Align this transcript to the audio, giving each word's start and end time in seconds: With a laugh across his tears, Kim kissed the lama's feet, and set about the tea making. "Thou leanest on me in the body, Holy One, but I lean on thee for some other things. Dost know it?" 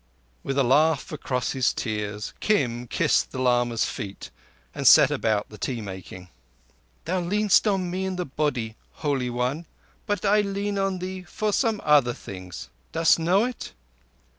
With 0.41 0.57
a 0.57 0.63
laugh 0.63 1.11
across 1.11 1.51
his 1.51 1.71
tears, 1.71 2.33
Kim 2.39 2.87
kissed 2.87 3.29
the 3.31 3.37
lama's 3.39 3.85
feet, 3.85 4.31
and 4.73 4.87
set 4.87 5.11
about 5.11 5.49
the 5.49 5.59
tea 5.59 5.79
making. 5.79 6.29
"Thou 7.05 7.19
leanest 7.19 7.67
on 7.67 7.91
me 7.91 8.05
in 8.05 8.15
the 8.15 8.25
body, 8.25 8.77
Holy 9.05 9.29
One, 9.29 9.67
but 10.07 10.25
I 10.25 10.41
lean 10.41 10.79
on 10.79 10.97
thee 10.97 11.21
for 11.21 11.53
some 11.53 11.79
other 11.83 12.13
things. 12.15 12.67
Dost 12.91 13.19
know 13.19 13.43
it?" 13.45 13.73